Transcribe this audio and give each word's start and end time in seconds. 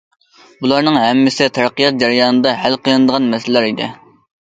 بۇلارنىڭ 0.65 0.97
ھەممىسى 1.01 1.49
تەرەققىيات 1.59 2.01
جەريانىدا 2.07 2.57
ھەل 2.65 2.81
قىلىنىدىغان 2.83 3.33
مەسىلىلەر 3.37 3.73
ئىدى. 3.73 3.97